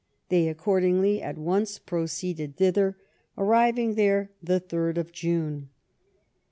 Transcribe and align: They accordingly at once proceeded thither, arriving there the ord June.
They 0.29 0.47
accordingly 0.47 1.21
at 1.21 1.37
once 1.37 1.77
proceeded 1.77 2.55
thither, 2.57 2.97
arriving 3.37 3.93
there 3.93 4.31
the 4.41 4.63
ord 4.73 5.09
June. 5.13 5.69